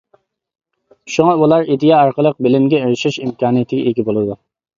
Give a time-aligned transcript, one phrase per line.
[1.15, 4.41] شۇڭا ئۇلار ئىدىيە ئارقىلىق بىلىمگە ئېرىشىش ئىمكانىيىتىگە ئىگە بولىدۇ.